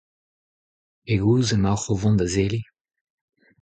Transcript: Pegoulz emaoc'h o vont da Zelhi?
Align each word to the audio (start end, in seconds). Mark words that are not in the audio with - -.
Pegoulz 1.05 1.49
emaoc'h 1.55 1.91
o 1.93 1.95
vont 2.01 2.19
da 2.19 2.27
Zelhi? 2.33 2.61